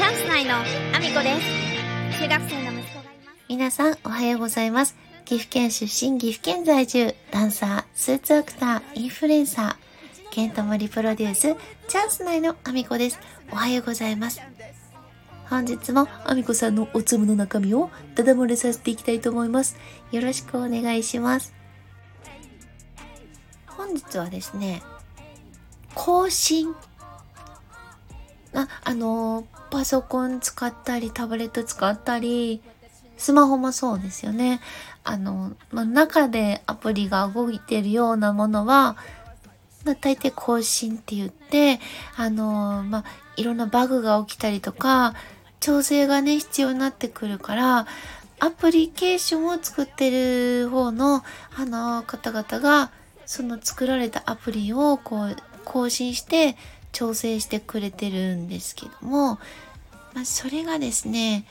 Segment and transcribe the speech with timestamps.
[0.00, 1.38] チャンス内のアミコで
[2.08, 4.96] す中学生の息子がいます皆さんおはようございます。
[5.26, 11.54] 岐阜県出身、岐阜県在住、ダンサー、スーツアクター、インフルエンサー、ケントモリプロデュース、
[11.86, 13.20] チャンス内のアミコです。
[13.52, 14.40] おはようございます。
[15.50, 19.76] 本日もアミコさんのおつむの中身をダダ漏れさせていきたいと思います。
[20.12, 21.52] よろしくお願いします。
[23.66, 24.82] 本日はですね、
[25.94, 26.74] 更新
[28.54, 32.60] あ、あの、パソコン使ったり、タブレット使ったり、
[33.16, 34.60] スマホもそうですよね。
[35.04, 38.96] あの、まあ、中でアプリが動いてるようなものは、
[39.84, 41.80] まあ、大抵更新って言って、
[42.16, 43.04] あの、まあ、
[43.36, 45.14] いろんなバグが起きたりとか、
[45.60, 47.86] 調整がね、必要になってくるから、
[48.40, 51.22] アプリケーションを作ってる方の、
[51.56, 52.90] あの、方々が、
[53.26, 56.56] その作られたアプリをこう、更新して、
[56.92, 59.38] 調整してくれてるんですけども、
[60.14, 61.44] まあ、それがですね、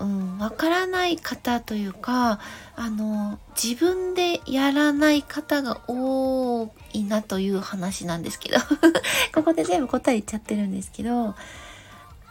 [0.00, 2.40] うん、わからない方というか、
[2.74, 8.58] あの、自分でやらない方が多いなという話なんですけど、
[9.34, 11.34] ここで全部答え言っちゃってるんですけど、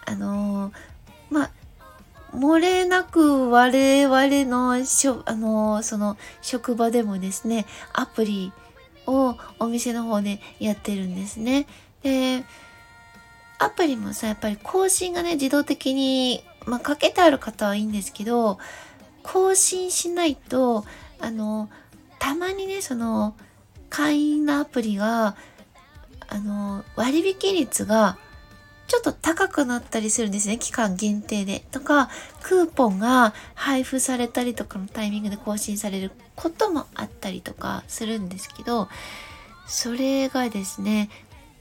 [0.06, 0.74] あの、
[1.30, 1.52] まあ、
[2.34, 8.52] 漏れなく我々のしょ、あの、その職場でもですね、アプリ
[9.08, 11.68] をお店の方でやってるんですね。
[12.04, 12.44] で、
[13.60, 18.58] アプリもさ、やっぱり更新がね、自動的に、まあ、かけてある方はいいんですけど、
[19.24, 20.86] 更新しないと、
[21.20, 21.70] あの、
[22.20, 23.36] たまにね、その、
[23.90, 25.36] 会員のアプリが、
[26.28, 28.18] あの、割引率が、
[28.88, 30.58] ちょっと高くなったりするんですね。
[30.58, 31.64] 期間限定で。
[31.72, 32.10] とか、
[32.42, 38.90] クーポンが配布されたりとかのタイミングで更新されることもあったりとかするんですけど、
[39.66, 41.10] それがですね、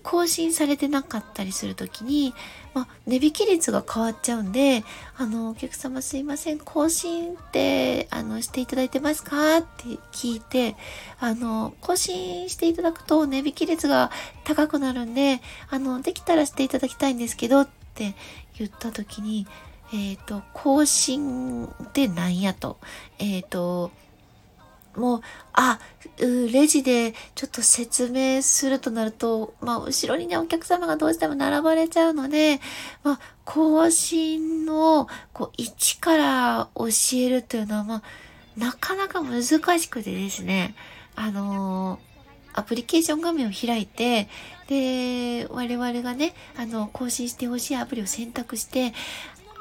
[0.02, 2.34] 更新されてなかったりするときに、
[2.74, 4.84] まあ、値引き率が変わっちゃうんで、
[5.16, 10.77] あの、お客様すいません、更新って、あの、していただいてますかって聞いて、
[11.18, 14.10] あの、更新していただくと値引き率が
[14.44, 18.14] 高くなるんで、あの、できたらしていただきたいんですけどって
[18.58, 19.46] 言ったときに、
[19.92, 22.78] えっ、と、更新ってなんやと。
[23.18, 23.90] えっ、と、
[25.00, 25.20] もう、
[25.52, 25.80] あ、
[26.20, 32.61] うレジでちょっと説明するとなると、まあ、後ろにね、お客様がどうしても並ばれちゃうので、
[33.02, 38.02] まあ、更新を、こう、一から教えるというのは、まあ、
[38.56, 40.74] なかなか難しくてですね、
[41.16, 42.10] あのー
[42.52, 44.28] アプリケーション画面を開いて、
[44.68, 48.92] で、我々がね、あの、更新してほしいアプリを選択して、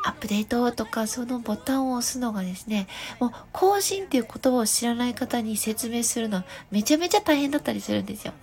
[0.03, 2.87] アップデートとかそのボタンを押すのがですね、
[3.19, 8.33] もう更新っていう言葉を知らない方に説明するのはめちゃめちゃ大変だったりするんですよ。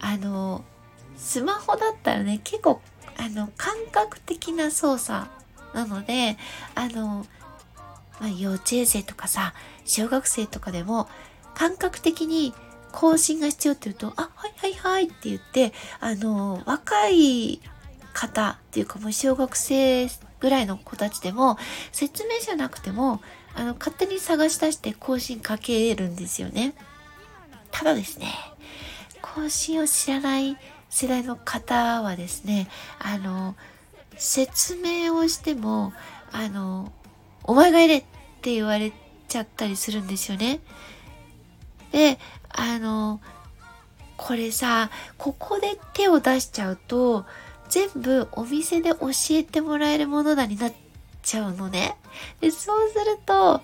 [0.00, 0.64] あの、
[1.16, 2.80] スマホだったらね、結構、
[3.16, 5.28] あの、感覚的な操作
[5.74, 6.36] なので、
[6.74, 7.26] あの、
[8.20, 9.54] まあ、幼稚園生とかさ、
[9.84, 11.08] 小学生とかでも
[11.54, 12.54] 感覚的に
[12.92, 17.60] 更新が必要って言うと、あ、はいはいはいって言って、あの、若い
[18.12, 20.08] 方っていうかもう小学生
[20.40, 21.58] ぐらいの子たちでも
[21.92, 23.20] 説明じゃなくても
[23.54, 26.74] あの勝手に探し出して更新かけるんですよね。
[27.70, 28.26] ただですね、
[29.20, 30.56] 更新を知らない
[30.88, 33.54] 世代の方はですね、あの、
[34.16, 35.92] 説明をしても、
[36.32, 36.92] あの、
[37.44, 38.04] お前がいれっ
[38.40, 38.92] て言われ
[39.28, 40.60] ちゃったりするんですよね。
[41.92, 43.20] で、あの、
[44.16, 47.26] これさ、ここで手を出しちゃうと、
[47.68, 50.72] 全部お店で教えてもらえるものだになっ
[51.22, 51.96] ちゃうのね。
[52.40, 53.62] で、そうすると、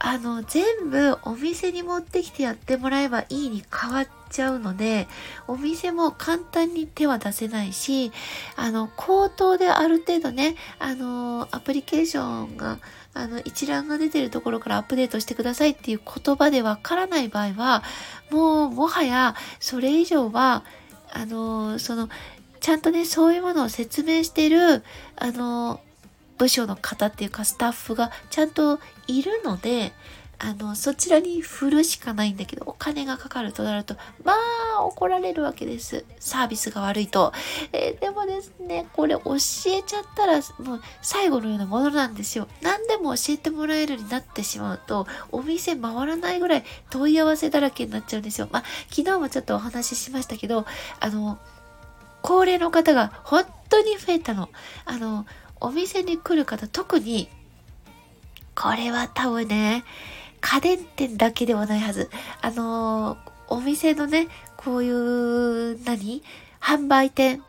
[0.00, 5.08] あの、全部お店に持ってきてやってもらえばいいに変わっちゃうので、
[5.48, 8.12] お店も簡単に手は出せないし、
[8.54, 12.78] あの、口頭である程度ね、あの、アプリケーションが、
[13.12, 17.82] あの、一覧が出てるところからアップデートしてくださいっていう言葉でわからない場合は、
[18.30, 20.62] もう、もはや、それ以上は、
[21.10, 22.08] あの、その、
[22.60, 24.82] ちゃんとね、そういうものを説明してる、
[25.16, 25.80] あの、
[26.38, 29.92] 部署の方っていうかスタッフがちゃんといるので、
[30.40, 34.34] あの、そちらに振るしかないんだけど、お金がかかるとなると、ま
[34.76, 36.04] あ、怒られるわけです。
[36.20, 37.32] サービスが悪いと。
[37.72, 42.46] えーでもですね、これ教えちゃったら、もう最後のようなものなんですよ。
[42.62, 48.48] 何でも教えてもらえるになってしまうと、お店回らないぐらい問い合わせだらけになっちゃうんですよ。
[48.52, 50.66] まあ、昨日もちょっとお話ししましたけど、
[51.00, 51.38] あの、
[52.22, 54.48] 高齢の方が本当に増えたの。
[54.84, 55.26] あの、
[55.60, 57.28] お店に来る方、特に、
[58.54, 59.84] これは多分ね、
[60.40, 62.10] 家電店だけではないはず。
[62.40, 63.16] あの、
[63.48, 66.22] お店のね、こういう、何？
[66.60, 67.42] 販売店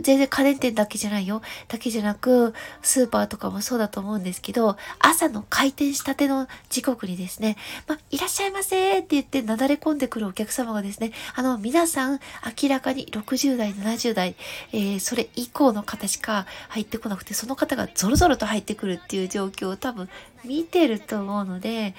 [0.00, 1.42] 全然家電店だけじゃないよ。
[1.68, 7.56] だけじゃなく、スーパーとかもそうだと思うんですけど、朝の開店したての時刻にですね、
[7.86, 12.20] まいらっしゃいませーって言ってなだれ込んでくるお客様がですね、あの、皆さん
[12.62, 14.34] 明らかに60代、70代、
[14.72, 20.08] えー、それ以降の方しか入ってこなくて、その方がゾロゾロと入ってくるっていう状況を多分
[20.44, 21.94] 見てると思うので、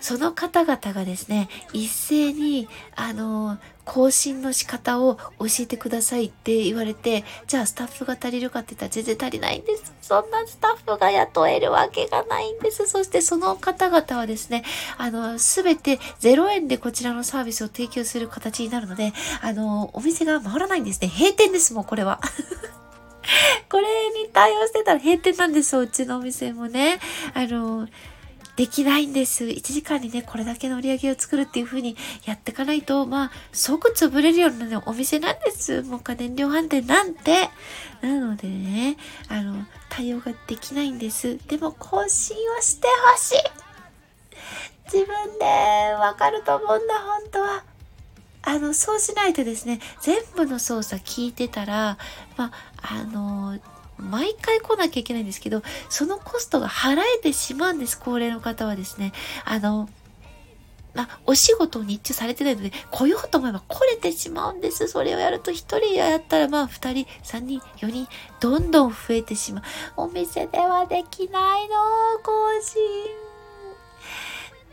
[0.00, 9.94] その方々がですね、一斉に、あの、更新の仕方を教えてくださいって言われて、じゃあスタッフが足りるかって言ったら全然足りないんです。
[10.02, 12.86] そんなスタッフが雇えるわけがないんです。
[12.86, 14.64] そしてその方々はですね、
[14.98, 21.08] あの、すべて0円でこちらのサービスを提供する形になるので、あの、お店が回らないんですね。
[21.08, 22.20] 閉店です、もうこれは。
[23.70, 23.86] これ
[24.22, 26.98] に対応してたら閉店なんですよ、うちのお店もね。
[27.34, 27.88] あの、
[28.56, 29.44] できないんです。
[29.46, 35.82] 1時間にね、これだけの売り上げを作るっていう風にやっていかないと、まあ、即潰れるような、ね、お店なんです。
[35.82, 37.50] もう家電量販店なんて。
[38.00, 38.96] なのでね、
[39.28, 41.36] あの、対応ができないんです。
[41.48, 43.64] でも、更新をしてほしい。
[44.92, 45.44] 自分で
[45.98, 47.64] わかると思うんだ、本当は。
[48.46, 51.98] あの、そうしないとですね、全部の操作聞いてたら、
[52.36, 52.52] ま
[52.82, 53.58] あ、の、
[53.96, 59.12] 毎回来なきゃいけないんですけど、そのコストが払えてしまうんです、高齢の方はですね。
[59.44, 59.88] あの、
[60.94, 64.88] ま、お仕事を日中されてないので、来ようと思えば来れてしまうんです。
[64.88, 68.08] それをやると1人やったら、まあ、2人、3人、4人、
[68.40, 69.64] どんどん増えてしまう。
[69.96, 71.74] お店ではできないの、
[72.22, 72.32] 更
[72.62, 73.23] 新。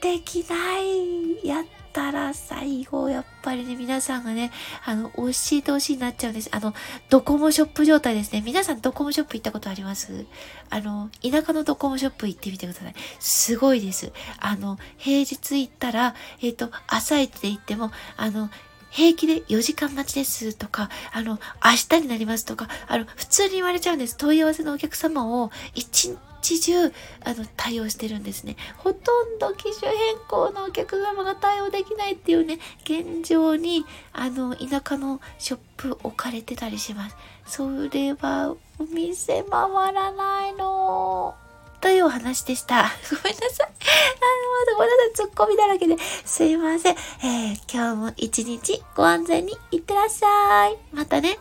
[0.02, 1.46] できない。
[1.48, 4.52] やったら最後、やっぱりね、皆さんがね、
[4.84, 6.50] あの、教えてほしいなっちゃうんです。
[6.52, 6.74] あの、
[7.10, 8.42] ドコモショップ状態ですね。
[8.44, 10.26] 皆さんドコモショップ行ったことあります？
[10.70, 12.94] あの、田舎のドコモショップ行ってみてください。
[13.20, 14.12] すごいです。
[14.40, 18.50] あの、平日行ったら、えっ、ー、と、朝一で行っても、あの、
[18.90, 24.18] 平気で4時間待ちですとか、あの、明日になりますとか、あの、普通に言われちゃうんです。
[24.18, 26.88] 問い合わせのお客様を一日中、
[27.24, 28.56] あの、対応してるんですね。
[28.78, 37.16] ほとんど機種変更のお客様が対応できないっていうね、現状に、あの、田舎のショップ置かれてたりします。
[37.46, 41.36] それは、お店回らないの。
[41.82, 42.92] というお話でした。
[43.10, 43.68] ごめんなさい。
[43.68, 45.14] あの、ごめんなさい。
[45.14, 45.98] ツッコミだらけで。
[46.26, 46.96] すいません。
[47.24, 50.78] えー、今日も一日ご安全にいってらっしゃい。
[50.94, 51.40] またね。